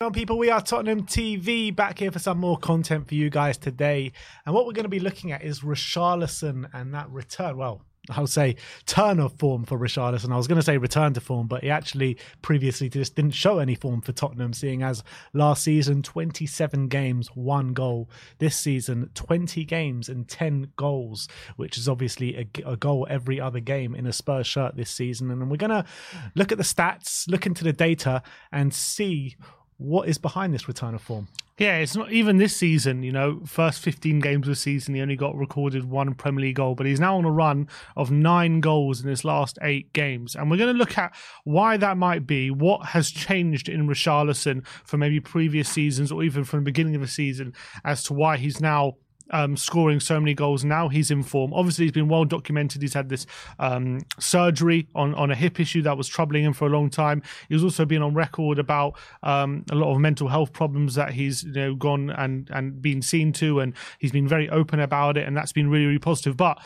[0.00, 3.58] On people we are tottenham tv back here for some more content for you guys
[3.58, 4.12] today
[4.46, 8.20] and what we're going to be looking at is Richarlison and that return well I
[8.20, 10.32] would say turn of form for Richarlison.
[10.32, 13.58] I was going to say return to form, but he actually previously just didn't show
[13.58, 15.02] any form for Tottenham, seeing as
[15.34, 18.08] last season 27 games, one goal.
[18.38, 23.60] This season 20 games and 10 goals, which is obviously a, a goal every other
[23.60, 25.30] game in a Spurs shirt this season.
[25.30, 25.84] And we're going to
[26.34, 29.36] look at the stats, look into the data, and see
[29.78, 31.28] what is behind this return of form.
[31.56, 35.00] Yeah, it's not even this season, you know, first 15 games of the season, he
[35.00, 38.60] only got recorded one Premier League goal, but he's now on a run of nine
[38.60, 40.36] goals in his last eight games.
[40.36, 44.64] And we're going to look at why that might be, what has changed in Richarlison
[44.84, 47.52] from maybe previous seasons or even from the beginning of the season
[47.84, 48.94] as to why he's now
[49.30, 50.64] um, scoring so many goals.
[50.64, 51.52] Now he's in form.
[51.52, 52.82] Obviously, he's been well documented.
[52.82, 53.26] He's had this
[53.58, 57.22] um, surgery on, on a hip issue that was troubling him for a long time.
[57.48, 61.44] He's also been on record about um, a lot of mental health problems that he's
[61.44, 65.26] you know gone and and been seen to, and he's been very open about it,
[65.26, 66.36] and that's been really really positive.
[66.36, 66.58] But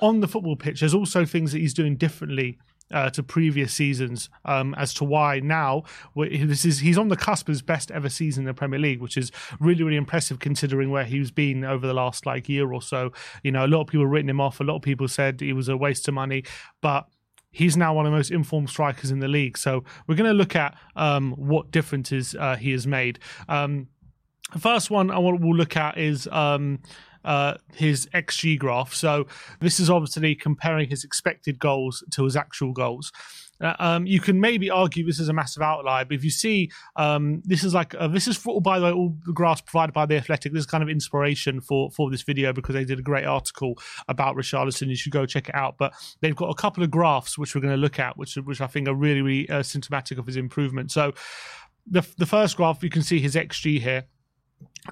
[0.00, 2.58] on the football pitch, there's also things that he's doing differently
[2.90, 5.82] uh, to previous seasons um, as to why now
[6.16, 9.00] this is he's on the cusp of his best ever season in the Premier League,
[9.00, 12.82] which is really really impressive considering where he's been over the last like year or
[12.82, 13.12] so.
[13.42, 14.60] You know, a lot of people written him off.
[14.60, 16.44] A lot of people said he was a waste of money,
[16.80, 17.08] but
[17.50, 19.58] he's now one of the most informed strikers in the league.
[19.58, 23.18] So we're going to look at um, what differences uh, he has made.
[23.48, 23.88] Um,
[24.52, 26.80] the first one I want we'll look at is um,
[27.24, 28.94] uh, his XG graph.
[28.94, 29.26] So
[29.60, 33.12] this is obviously comparing his expected goals to his actual goals.
[33.60, 36.70] Uh, um, you can maybe argue this is a massive outlier, but if you see,
[36.96, 39.92] um, this is like uh, this is for, by the way all the graphs provided
[39.92, 40.52] by the Athletic.
[40.52, 43.74] This is kind of inspiration for for this video because they did a great article
[44.08, 44.88] about Richarlison.
[44.88, 45.76] You should go check it out.
[45.78, 48.60] But they've got a couple of graphs which we're going to look at, which which
[48.60, 50.90] I think are really really uh, symptomatic of his improvement.
[50.90, 51.12] So
[51.86, 54.04] the the first graph you can see his XG here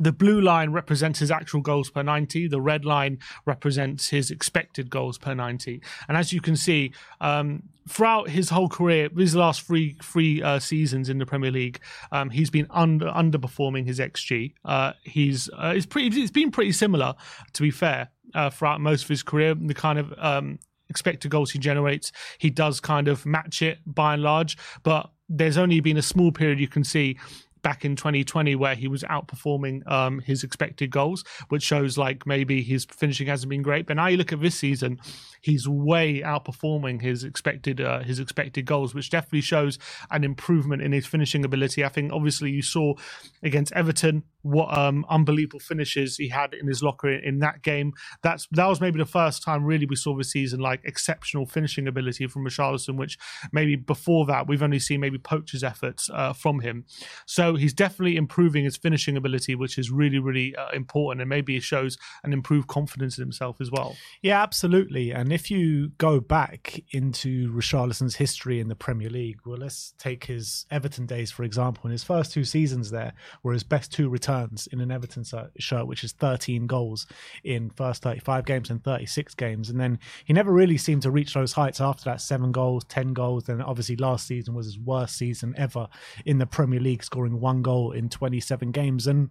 [0.01, 4.91] the blue line represents his actual goals per 90 the red line represents his expected
[4.91, 9.63] goals per 90 and as you can see um, throughout his whole career these last
[9.63, 11.81] three three uh, seasons in the premier league
[12.13, 16.73] um, he's been under underperforming his xg uh, he's uh, it's pretty it's been pretty
[16.73, 17.15] similar
[17.53, 19.55] to be fair uh, throughout most of his career.
[19.55, 24.15] The kind of um, expected goals he generates he does kind of match it by
[24.15, 24.57] and large.
[24.83, 27.19] But there's only been a small period you can see
[27.63, 32.63] back in 2020 where he was outperforming um, his expected goals, which shows like maybe
[32.63, 33.87] his finishing hasn't been great.
[33.87, 34.99] But now you look at this season,
[35.41, 39.79] he's way outperforming his expected uh, his expected goals, which definitely shows
[40.11, 41.85] an improvement in his finishing ability.
[41.85, 42.95] I think obviously you saw
[43.43, 47.93] against Everton what um, unbelievable finishes he had in his locker in, in, that game.
[48.23, 51.89] That's that was maybe the first time really we saw this season like exceptional finishing
[51.89, 53.19] ability from Richarlison, which
[53.53, 56.85] maybe before that we've only seen maybe poachers' efforts uh, from him.
[57.27, 61.57] So he's definitely improving his finishing ability, which is really really uh, important, and maybe
[61.57, 63.97] it shows an improved confidence in himself as well.
[64.23, 65.13] Yeah, absolutely.
[65.13, 70.25] And if you go back into Richarlison's history in the Premier League, well, let's take
[70.25, 71.83] his Everton days for example.
[71.87, 73.13] In his first two seasons there
[73.43, 75.25] were his best two returns in an Everton
[75.59, 77.07] shirt, which is 13 goals
[77.45, 79.71] in first 35 games and 36 games.
[79.71, 83.13] And then he never really seemed to reach those heights after that seven goals, 10
[83.13, 83.45] goals.
[83.45, 85.89] Then obviously last season was his worst season ever
[86.25, 89.07] in the Premier League, scoring one goal in 27 games.
[89.07, 89.31] And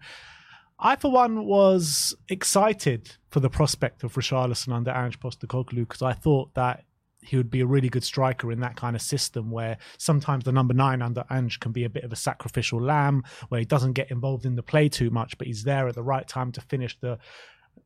[0.80, 6.14] I, for one, was excited for the prospect of Richarlison under Ange Postecoglou because I
[6.14, 6.84] thought that
[7.24, 10.52] he would be a really good striker in that kind of system where sometimes the
[10.52, 13.94] number nine under Ange can be a bit of a sacrificial lamb where he doesn't
[13.94, 16.62] get involved in the play too much, but he's there at the right time to
[16.62, 17.18] finish the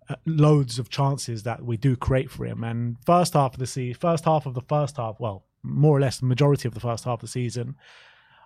[0.10, 2.64] uh, loads of chances that we do create for him.
[2.64, 6.00] And first half of the season, first half of the first half, well, more or
[6.00, 7.76] less the majority of the first half of the season,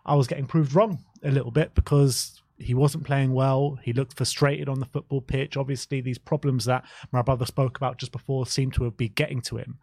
[0.06, 3.78] I was getting proved wrong a little bit because he wasn't playing well.
[3.84, 5.58] He looked frustrated on the football pitch.
[5.58, 9.42] Obviously, these problems that my brother spoke about just before seem to have been getting
[9.42, 9.80] to him.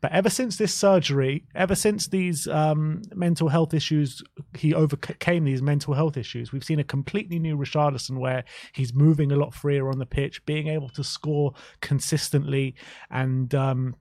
[0.00, 4.22] But ever since this surgery, ever since these um, mental health issues,
[4.56, 6.52] he overcame these mental health issues.
[6.52, 10.44] We've seen a completely new Richarlison where he's moving a lot freer on the pitch,
[10.46, 12.74] being able to score consistently,
[13.10, 13.96] and um,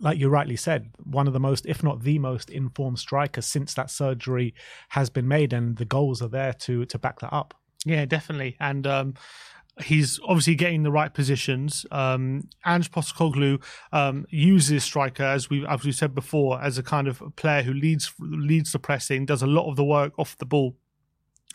[0.00, 3.74] like you rightly said, one of the most, if not the most, informed striker since
[3.74, 4.54] that surgery
[4.90, 7.54] has been made, and the goals are there to to back that up.
[7.84, 9.14] Yeah, definitely, and um,
[9.82, 11.86] he's obviously getting the right positions.
[11.90, 13.62] Um, Ange Postecoglou
[13.92, 17.72] um, uses striker as we as we said before as a kind of player who
[17.72, 20.76] leads leads the pressing, does a lot of the work off the ball.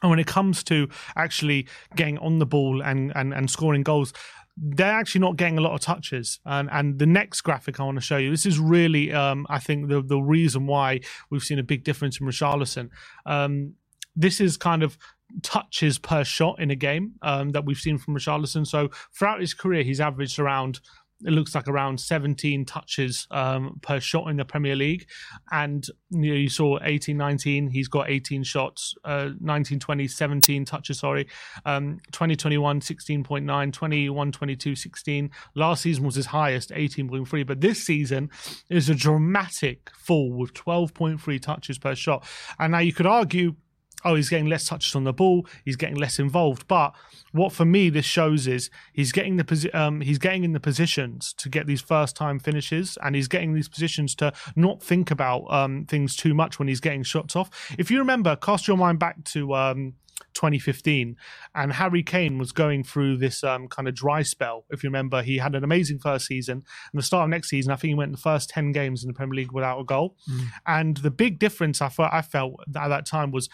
[0.01, 4.13] And when it comes to actually getting on the ball and, and, and scoring goals,
[4.57, 6.39] they're actually not getting a lot of touches.
[6.45, 9.59] And and the next graphic I want to show you, this is really, um, I
[9.59, 12.89] think, the the reason why we've seen a big difference in Richarlison.
[13.25, 13.75] Um,
[14.15, 14.97] this is kind of
[15.41, 18.67] touches per shot in a game um, that we've seen from Richarlison.
[18.67, 20.81] So throughout his career, he's averaged around
[21.25, 25.07] it looks like around 17 touches um, per shot in the Premier League.
[25.51, 30.65] And you, know, you saw 18 19, he's got 18 shots, uh, 19 20, 17
[30.65, 31.27] touches, sorry.
[31.65, 35.29] Um, 2021, 16.9, 21 22, 16.
[35.55, 37.45] Last season was his highest, 18.3.
[37.45, 38.29] But this season
[38.69, 42.25] is a dramatic fall with 12.3 touches per shot.
[42.59, 43.55] And now you could argue
[44.03, 46.67] oh, he's getting less touches on the ball, he's getting less involved.
[46.67, 46.93] But
[47.31, 50.59] what for me this shows is he's getting the posi- um, he's getting in the
[50.59, 55.11] positions to get these first time finishes, and he's getting these positions to not think
[55.11, 57.73] about um, things too much when he's getting shots off.
[57.77, 59.53] If you remember, cast your mind back to.
[59.53, 59.93] Um,
[60.33, 61.15] 2015,
[61.55, 64.65] and Harry Kane was going through this um, kind of dry spell.
[64.69, 67.71] If you remember, he had an amazing first season, and the start of next season,
[67.71, 70.15] I think he went the first ten games in the Premier League without a goal.
[70.29, 70.47] Mm.
[70.67, 73.49] And the big difference I, I felt at that time was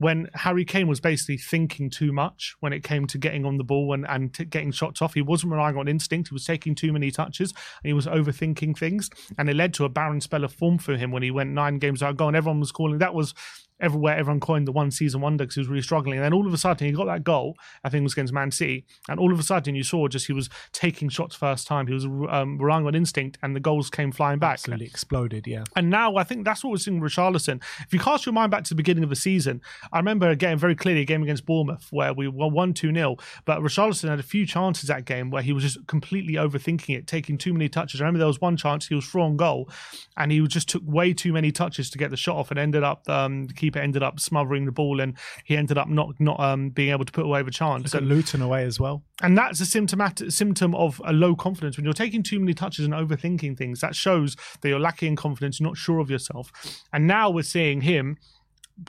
[0.00, 3.64] when Harry Kane was basically thinking too much when it came to getting on the
[3.64, 5.12] ball and, and t- getting shots off.
[5.12, 6.30] He wasn't relying on instinct.
[6.30, 9.10] He was taking too many touches and he was overthinking things.
[9.36, 11.78] And it led to a barren spell of form for him when he went nine
[11.78, 12.28] games without goal.
[12.28, 13.34] And everyone was calling that was
[13.80, 16.18] everywhere everyone coined the one season wonder because he was really struggling.
[16.18, 18.32] And then all of a sudden he got that goal, I think it was against
[18.32, 18.86] Man City.
[19.08, 21.86] And all of a sudden you saw just he was taking shots first time.
[21.86, 24.54] He was um, relying on instinct and the goals came flying back.
[24.54, 25.64] Absolutely exploded, yeah.
[25.76, 27.62] And now I think that's what we're seeing with Richarlison.
[27.80, 29.60] If you cast your mind back to the beginning of the season,
[29.92, 33.16] I remember again very clearly a game against Bournemouth where we were 1 2 0.
[33.44, 37.06] But Richarlison had a few chances that game where he was just completely overthinking it,
[37.06, 38.00] taking too many touches.
[38.00, 39.70] I remember there was one chance he was through on goal
[40.16, 42.82] and he just took way too many touches to get the shot off and ended
[42.82, 46.40] up, um, the keeper ended up smothering the ball, and he ended up not not
[46.40, 47.94] um, being able to put away the chance.
[47.94, 49.02] and Luton away as well.
[49.22, 51.76] And that's a symptomatic symptom of a low confidence.
[51.76, 55.16] When you're taking too many touches and overthinking things, that shows that you're lacking in
[55.16, 56.50] confidence, you're not sure of yourself.
[56.92, 58.16] And now we're seeing him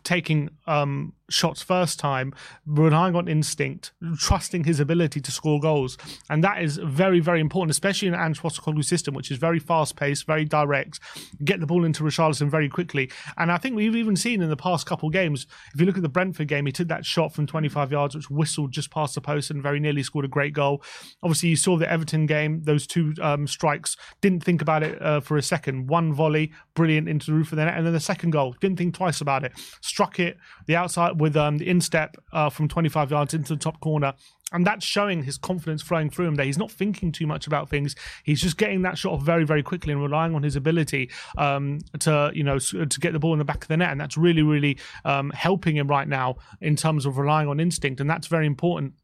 [0.04, 2.34] taking um, shots first time,
[2.66, 5.98] relying on instinct, trusting his ability to score goals.
[6.30, 9.96] And that is very, very important, especially in Ange Postecoglou's system, which is very fast
[9.96, 11.00] paced, very direct,
[11.44, 13.10] get the ball into Richarlison very quickly.
[13.38, 16.04] And I think we've even seen in the past couple games, if you look at
[16.04, 19.22] the Brentford game, he took that shot from 25 yards, which whistled just past the
[19.22, 20.84] post and very nearly scored a great goal.
[21.24, 25.20] Obviously, you saw the Everton game, those two um, strikes, didn't think about it uh,
[25.22, 25.88] for a second.
[25.88, 28.78] One volley, brilliant into the roof of the net, and then the second goal, didn't
[28.78, 29.54] think twice about it.
[29.82, 30.38] Struck it
[30.68, 34.14] the outside with um, the instep uh, from 25 yards into the top corner.
[34.54, 36.46] And that's showing his confidence flowing through him there.
[36.46, 37.96] He's not thinking too much about things.
[38.26, 41.80] He's just getting that shot off very, very quickly and relying on his ability um,
[42.00, 43.92] to, you know, to get the ball in the back of the net.
[43.92, 48.02] And that's really, really um, helping him right now in terms of relying on instinct.
[48.02, 48.96] And that's very important.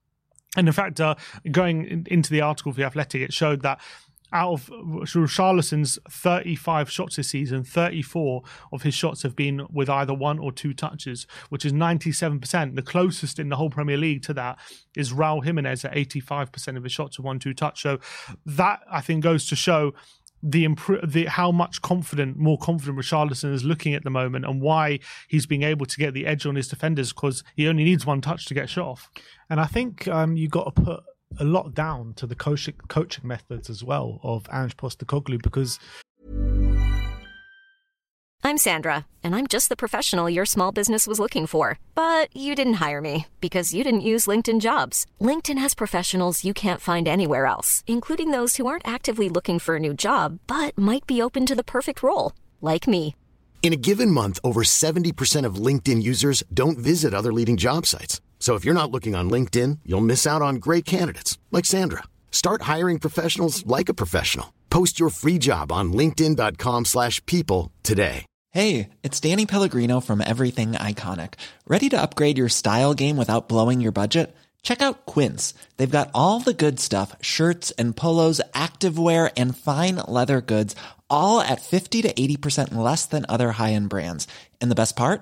[0.57, 1.15] And in fact, uh,
[1.51, 3.79] going into the article for the Athletic, it showed that
[4.33, 10.13] out of Richarlison's 35 shots this season, 34 of his shots have been with either
[10.13, 12.75] one or two touches, which is 97%.
[12.75, 14.59] The closest in the whole Premier League to that
[14.95, 17.81] is Raul Jimenez at 85% of his shots are one two touch.
[17.81, 17.99] So
[18.45, 19.93] that I think goes to show
[20.43, 20.67] the,
[21.03, 25.45] the how much confident, more confident Richarlison is looking at the moment, and why he's
[25.45, 28.45] being able to get the edge on his defenders because he only needs one touch
[28.45, 29.09] to get shot off.
[29.49, 31.03] And I think um, you got to put
[31.39, 35.79] a lot down to the coaching coaching methods as well of Ange Postecoglou because
[38.43, 41.79] I'm Sandra and I'm just the professional your small business was looking for.
[41.95, 45.05] But you didn't hire me because you didn't use LinkedIn jobs.
[45.19, 49.75] LinkedIn has professionals you can't find anywhere else including those who aren't actively looking for
[49.75, 53.15] a new job but might be open to the perfect role like me.
[53.61, 58.21] In a given month over 70% of LinkedIn users don't visit other leading job sites
[58.39, 62.03] so if you're not looking on LinkedIn, you'll miss out on great candidates like Sandra.
[62.31, 64.53] Start hiring professionals like a professional.
[64.69, 68.25] Post your free job on linkedin.com/people today.
[68.51, 71.33] Hey, it's Danny Pellegrino from Everything Iconic.
[71.67, 74.35] Ready to upgrade your style game without blowing your budget?
[74.63, 75.53] Check out Quince.
[75.77, 80.75] They've got all the good stuff shirts and polos, activewear, and fine leather goods,
[81.09, 84.27] all at 50 to 80% less than other high end brands.
[84.59, 85.21] And the best part?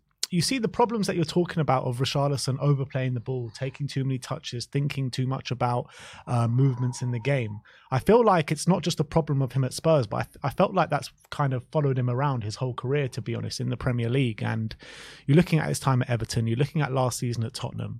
[0.31, 4.05] you see the problems that you're talking about of Richarlison overplaying the ball, taking too
[4.05, 5.89] many touches, thinking too much about
[6.25, 7.59] uh, movements in the game.
[7.91, 10.49] I feel like it's not just a problem of him at Spurs, but I, I,
[10.49, 13.69] felt like that's kind of followed him around his whole career, to be honest, in
[13.69, 14.41] the Premier League.
[14.41, 14.73] And
[15.27, 17.99] you're looking at his time at Everton, you're looking at last season at Tottenham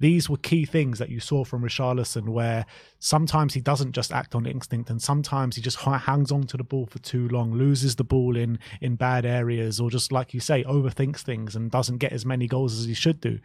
[0.00, 2.66] these were key things that you saw from Richarlison, where
[2.98, 6.64] sometimes he doesn't just act on instinct, and sometimes he just hangs on to the
[6.64, 10.40] ball for too long, loses the ball in in bad areas, or just like you
[10.40, 13.38] say, overthinks things and doesn't get as many goals as he should do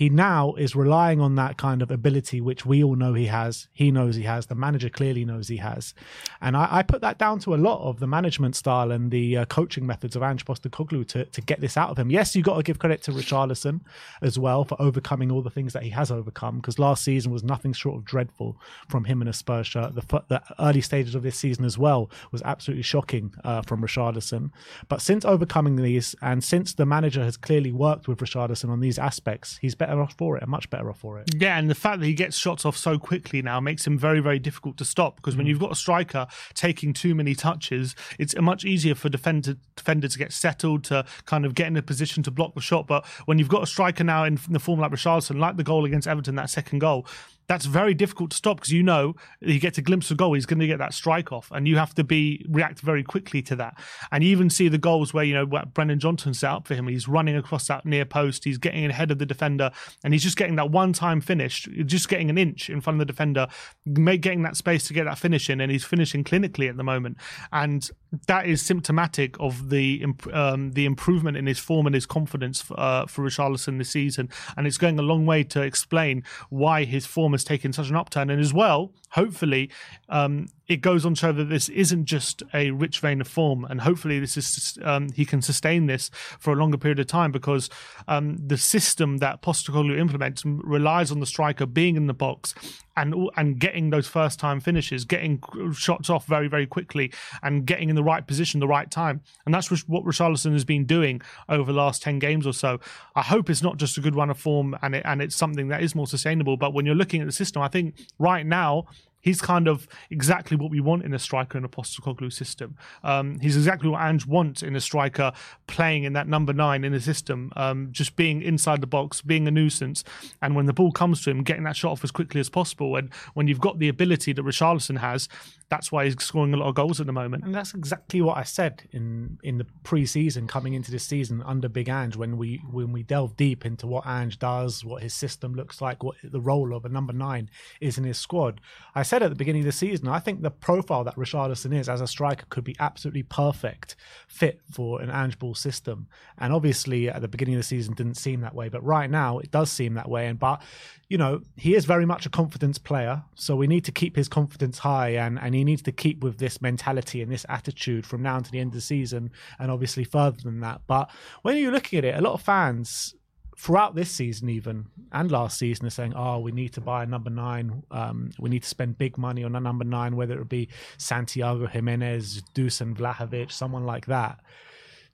[0.00, 3.68] he now is relying on that kind of ability, which we all know he has.
[3.74, 4.46] He knows he has.
[4.46, 5.92] The manager clearly knows he has.
[6.40, 9.36] And I, I put that down to a lot of the management style and the
[9.36, 12.08] uh, coaching methods of Ange Postecoglou to, to get this out of him.
[12.08, 13.82] Yes, you got to give credit to Richarlison
[14.22, 17.44] as well for overcoming all the things that he has overcome because last season was
[17.44, 18.56] nothing short of dreadful
[18.88, 19.94] from him in a Spurs shirt.
[19.94, 24.50] The, the early stages of this season as well was absolutely shocking uh, from Richarlison.
[24.88, 28.98] But since overcoming these and since the manager has clearly worked with Richarlison on these
[28.98, 31.28] aspects, he's better better off for it, much better off for it.
[31.36, 34.20] Yeah, and the fact that he gets shots off so quickly now makes him very,
[34.20, 35.38] very difficult to stop because mm.
[35.38, 40.06] when you've got a striker taking too many touches, it's much easier for defender defender
[40.06, 42.86] to get settled to kind of get in a position to block the shot.
[42.86, 45.84] But when you've got a striker now in the form like Richarlison, like the goal
[45.84, 47.06] against Everton, that second goal,
[47.50, 50.46] that's very difficult to stop because you know he gets a glimpse of goal, he's
[50.46, 53.56] going to get that strike off, and you have to be react very quickly to
[53.56, 53.76] that.
[54.12, 56.86] And you even see the goals where you know Brennan Johnson set up for him.
[56.86, 59.72] He's running across that near post, he's getting ahead of the defender,
[60.04, 63.04] and he's just getting that one time finish, just getting an inch in front of
[63.04, 63.48] the defender,
[63.92, 67.16] getting that space to get that finish in, and he's finishing clinically at the moment.
[67.52, 67.90] And
[68.28, 72.78] that is symptomatic of the um, the improvement in his form and his confidence for,
[72.78, 77.06] uh, for Richarlison this season, and it's going a long way to explain why his
[77.06, 78.30] form has taken such an upturn.
[78.30, 79.70] And as well, hopefully,
[80.08, 83.64] um, it goes on to show that this isn't just a rich vein of form,
[83.64, 87.32] and hopefully, this is um, he can sustain this for a longer period of time
[87.32, 87.68] because
[88.08, 92.54] um, the system that Postecoglou implements relies on the striker being in the box
[92.96, 97.12] and and getting those first time finishes, getting shots off very very quickly,
[97.42, 100.84] and getting in the right position, the right time, and that's what Richarlison has been
[100.84, 102.78] doing over the last ten games or so.
[103.16, 105.68] I hope it's not just a good run of form, and it, and it's something
[105.68, 106.56] that is more sustainable.
[106.56, 108.86] But when you're looking at the system, I think right now
[109.20, 112.76] he's kind of exactly what we want in a striker in a Postecoglou system.
[113.02, 115.32] Um, he's exactly what Ange wants in a striker
[115.66, 119.46] playing in that number nine in the system, um, just being inside the box, being
[119.46, 120.04] a nuisance,
[120.42, 122.96] and when the ball comes to him, getting that shot off as quickly as possible.
[122.96, 125.28] And when you've got the ability that Richarlison has,
[125.70, 127.44] that's why he's scoring a lot of goals at the moment.
[127.44, 131.68] And that's exactly what I said in in the pre-season coming into this season under
[131.68, 135.54] Big Ange when we when we delve deep into what Ange does, what his system
[135.54, 137.48] looks like, what the role of a number nine
[137.80, 138.60] is in his squad.
[138.96, 141.88] I said at the beginning of the season, I think the profile that Richarlison is
[141.88, 143.94] as a striker could be absolutely perfect
[144.26, 146.08] fit for an Ange Ball system.
[146.38, 149.38] And obviously at the beginning of the season didn't seem that way, but right now
[149.38, 150.26] it does seem that way.
[150.26, 150.62] And but
[151.10, 153.20] you know, he is very much a confidence player.
[153.34, 156.38] So we need to keep his confidence high and, and he needs to keep with
[156.38, 160.04] this mentality and this attitude from now to the end of the season and obviously
[160.04, 160.82] further than that.
[160.86, 161.10] But
[161.42, 163.16] when you're looking at it, a lot of fans
[163.58, 167.06] throughout this season even and last season are saying, oh, we need to buy a
[167.06, 167.82] number nine.
[167.90, 171.66] Um, we need to spend big money on a number nine, whether it be Santiago
[171.66, 174.38] Giménez Dusan Vlahovic, someone like that.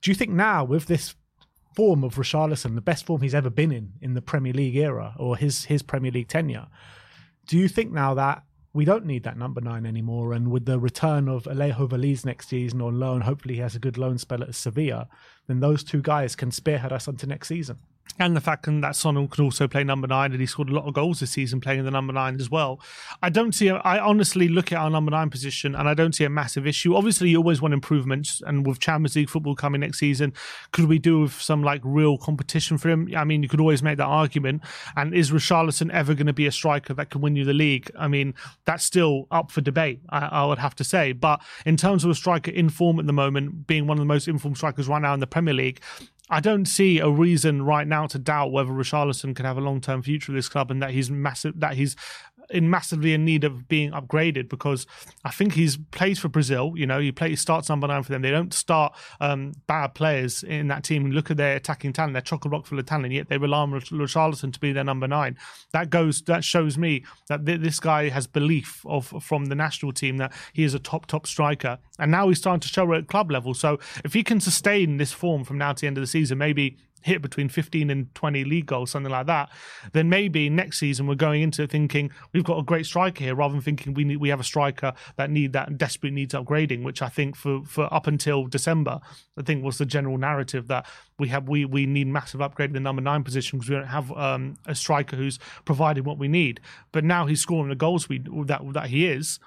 [0.03, 1.15] Do you think now with this
[1.77, 5.13] form of Richarlison, the best form he's ever been in in the Premier League era
[5.17, 6.65] or his his Premier League tenure.
[7.45, 8.41] Do you think now that
[8.73, 12.49] we don't need that number nine anymore, and with the return of Alejo Veliz next
[12.49, 15.07] season on loan, hopefully he has a good loan spell at Sevilla,
[15.47, 17.77] then those two guys can spearhead us onto next season
[18.19, 20.87] and the fact that Son can also play number nine, and he scored a lot
[20.87, 22.79] of goals this season playing in the number nine as well.
[23.21, 23.69] I don't see.
[23.69, 26.95] I honestly look at our number nine position, and I don't see a massive issue.
[26.95, 30.33] Obviously, you always want improvements, and with Champions League football coming next season,
[30.71, 33.09] could we do with some like real competition for him?
[33.15, 34.63] I mean, you could always make that argument.
[34.95, 37.91] And is Richarlison ever going to be a striker that can win you the league?
[37.97, 38.33] I mean,
[38.65, 40.01] that's still up for debate.
[40.09, 43.05] I, I would have to say, but in terms of a striker in form at
[43.05, 45.81] the moment, being one of the most informed strikers right now in the Premier League,
[46.29, 49.79] I don't see a reason right now to doubt whether Richarlison could have a long
[49.79, 51.95] term future with this club and that he's massive, that he's
[52.49, 54.85] in massively in need of being upgraded because
[55.23, 56.73] I think he's plays for Brazil.
[56.75, 58.21] You know, he plays starts number nine for them.
[58.21, 61.11] They don't start um, bad players in that team.
[61.11, 63.13] look at their attacking talent; they're chock a block full of talent.
[63.13, 65.37] Yet they rely on Richarlison to be their number nine.
[65.73, 66.21] That goes.
[66.23, 70.33] That shows me that th- this guy has belief of from the national team that
[70.53, 73.31] he is a top top striker, and now he's starting to show it at club
[73.31, 73.53] level.
[73.53, 76.37] So if he can sustain this form from now to the end of the season,
[76.37, 79.49] maybe hit between 15 and 20 league goals, something like that,
[79.93, 83.53] then maybe next season we're going into thinking we've got a great striker here, rather
[83.53, 87.01] than thinking we need we have a striker that need that desperately needs upgrading, which
[87.01, 88.99] I think for for up until December,
[89.37, 90.85] I think was the general narrative that
[91.19, 93.87] we have we we need massive upgrade in the number nine position because we don't
[93.87, 96.59] have um, a striker who's providing what we need.
[96.91, 99.39] But now he's scoring the goals we that that he is.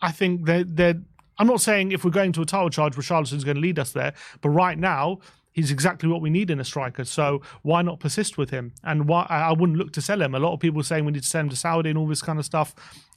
[0.00, 1.00] I think that they're
[1.38, 3.92] I'm not saying if we're going to a title charge, Richarlison's going to lead us
[3.92, 5.20] there, but right now
[5.56, 7.02] he's exactly what we need in a striker.
[7.04, 8.74] So why not persist with him?
[8.84, 10.34] And why I wouldn't look to sell him.
[10.34, 12.20] A lot of people saying we need to send him to Saudi and all this
[12.20, 12.74] kind of stuff.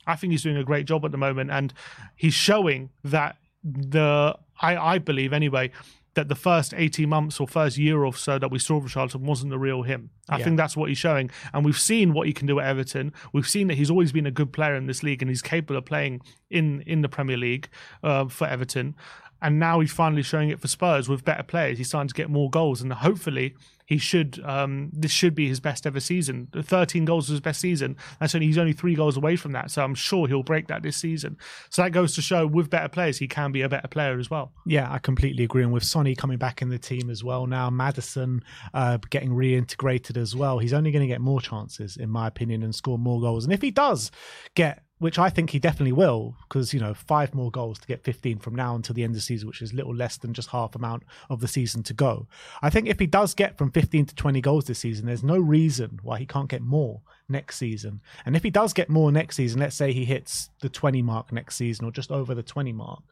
[0.08, 1.74] I think he's doing a great job at the moment, and
[2.15, 5.72] he's showing that the I, I believe anyway
[6.15, 9.51] that the first 18 months or first year or so that we saw Richarlison wasn't
[9.51, 10.10] the real him.
[10.27, 10.46] I yeah.
[10.46, 11.29] think that's what he's showing.
[11.53, 13.13] And we've seen what he can do at Everton.
[13.31, 15.77] We've seen that he's always been a good player in this league and he's capable
[15.77, 17.69] of playing in, in the Premier League
[18.01, 18.96] uh, for Everton
[19.41, 21.77] and now he's finally showing it for Spurs with better players.
[21.77, 23.55] He's starting to get more goals, and hopefully
[23.89, 24.39] he should.
[24.46, 26.48] Um, this should be his best ever season.
[26.55, 27.98] 13 goals was his best season.
[28.19, 29.72] That's only he's only three goals away from that.
[29.72, 31.38] So I'm sure he'll break that this season.
[31.72, 34.29] So that goes to show with better players, he can be a better player as
[34.29, 34.51] well.
[34.67, 35.63] Yeah, I completely agree.
[35.63, 38.43] And with Sonny coming back in the team as well now, Maddison
[38.75, 42.62] uh, getting reintegrated as well, he's only going to get more chances, in my opinion,
[42.62, 43.43] and score more goals.
[43.43, 44.12] And if he does
[44.53, 48.03] get which I think he definitely will, because you know five more goals to get
[48.03, 50.49] 15 from now until the end of the season, which is little less than just
[50.49, 52.27] half amount of the season to go.
[52.61, 55.37] I think if he does get from 15 to 20 goals this season, there's no
[55.37, 58.01] reason why he can't get more next season.
[58.25, 61.31] And if he does get more next season, let's say he hits the 20 mark
[61.31, 63.03] next season or just over the 20 mark,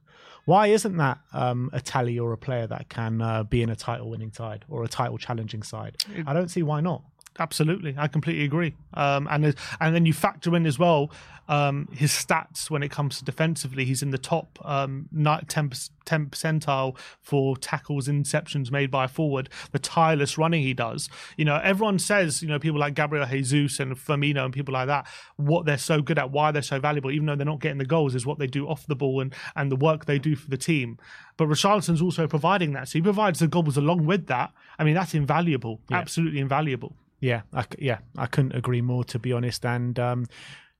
[0.45, 3.75] why isn't that um, a tally or a player that can uh, be in a
[3.75, 5.97] title winning side or a title challenging side?
[6.25, 7.03] I don't see why not.
[7.39, 8.75] Absolutely, I completely agree.
[8.93, 11.11] Um, and and then you factor in as well
[11.49, 13.85] um, his stats when it comes to defensively.
[13.85, 19.49] He's in the top um, 10, 10 percentile for tackles, interceptions made by a forward.
[19.71, 21.09] The tireless running he does.
[21.37, 24.87] You know, everyone says you know people like Gabriel Jesus and Firmino and people like
[24.87, 27.77] that what they're so good at, why they're so valuable, even though they're not getting
[27.77, 30.35] the goals, is what they do off the ball and and the work they do
[30.35, 30.97] for the team.
[31.37, 34.51] But Richarlison's also providing that, so he provides the goals along with that.
[34.79, 35.97] I mean, that's invaluable, yeah.
[35.97, 36.95] absolutely invaluable.
[37.19, 39.65] Yeah, I, yeah, I couldn't agree more to be honest.
[39.65, 40.27] And um,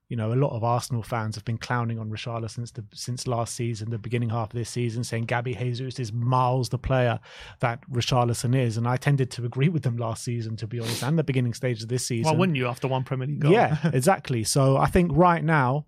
[0.10, 3.28] you know, a lot of Arsenal fans have been clowning on Richarlison since the, since
[3.28, 7.20] last season, the beginning half of this season, saying Gabby Jesus is miles the player
[7.60, 11.04] that Richarlison is, and I tended to agree with them last season, to be honest,
[11.04, 12.32] and the beginning stage of this season.
[12.32, 13.52] Why wouldn't you after one Premier League goal?
[13.52, 14.46] Yeah, exactly.
[14.46, 15.88] So I think right now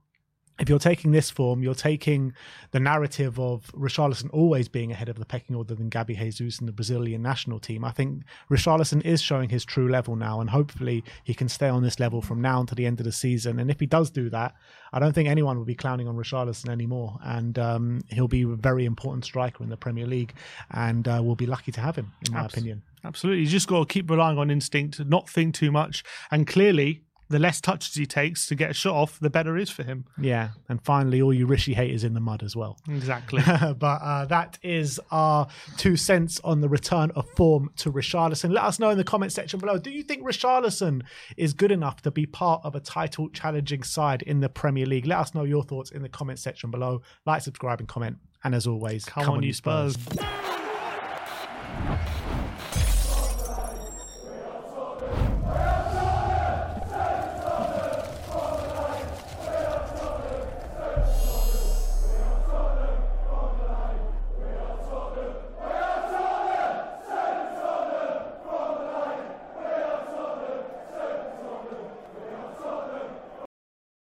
[0.60, 2.34] if you're taking this form, you're taking
[2.72, 6.67] the narrative of Richarlison always being ahead of the pecking order than Gabby Jesus and
[6.67, 7.86] the Brazilian national team.
[7.86, 11.82] I think Richarlison is showing his true level now, and hopefully he can stay on
[11.82, 13.60] this level from now until the end of the season.
[13.60, 14.54] And if he does do that,
[14.91, 18.48] I don't think anyone will be clowning on Richarlison anymore, and um, he'll be a
[18.48, 20.34] very important striker in the Premier League,
[20.72, 22.84] and uh, we'll be lucky to have him, in my opinion.
[23.06, 27.04] Absolutely, you just got to keep relying on instinct, not think too much, and clearly
[27.30, 29.84] the less touches he takes to get a shot off, the better it is for
[29.84, 30.06] him.
[30.20, 32.80] Yeah, and finally, all you Rishi haters in the mud as well.
[32.88, 33.42] Exactly.
[33.80, 38.52] but uh, that is our two cents on the return of form to Richarlison.
[38.52, 39.78] Let us know in the comment section below.
[39.78, 41.04] Do you think Richarlison
[41.38, 45.06] is good enough to be part of a title challenging side in the Premier League?
[45.06, 47.02] Let us know your thoughts in the comment section below.
[47.26, 48.18] Like, subscribe, and comment.
[48.44, 49.94] And as always, come, come on, you Spurs.
[49.94, 50.59] Spurs.